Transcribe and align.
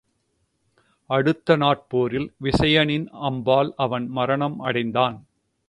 அடுத்த 1.09 1.57
நாட்போரில் 1.57 2.27
விசயனின் 2.43 3.07
அம்பால் 3.21 3.71
அவன் 3.77 4.07
மரணம் 4.09 4.59
அடைந்தான். 4.59 5.17